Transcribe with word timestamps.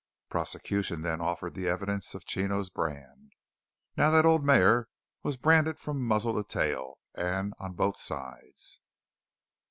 Prosecution 0.29 1.03
then 1.03 1.21
offered 1.21 1.53
the 1.53 1.67
evidence 1.67 2.15
of 2.15 2.25
Chino's 2.25 2.71
brand. 2.71 3.33
Now 3.95 4.09
that 4.09 4.25
old 4.25 4.43
mare 4.43 4.87
was 5.21 5.37
branded 5.37 5.77
from 5.77 6.01
muzzle 6.07 6.33
to 6.41 6.43
tail, 6.43 6.97
and 7.13 7.53
on 7.59 7.73
both 7.73 7.97
sides. 7.97 8.79